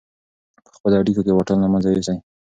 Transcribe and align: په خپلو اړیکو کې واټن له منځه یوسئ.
په 0.65 0.69
خپلو 0.77 0.95
اړیکو 0.99 1.21
کې 1.25 1.33
واټن 1.35 1.57
له 1.61 1.67
منځه 1.73 1.89
یوسئ. 1.89 2.17